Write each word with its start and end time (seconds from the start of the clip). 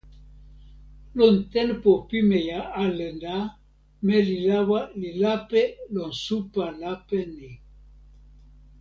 lon 1.17 1.35
tenpo 1.53 1.91
pimeja 2.09 2.59
ale 2.83 3.07
la, 3.21 3.37
meli 4.07 4.37
lawa 4.47 4.79
li 4.99 5.09
lape 5.21 5.61
lon 5.93 6.11
supa 6.23 6.65
lape 6.81 7.19
ni. 7.37 7.49